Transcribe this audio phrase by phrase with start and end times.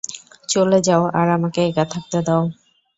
[0.49, 2.43] চলে যাও আর আমাকে একা থাকতে দাও।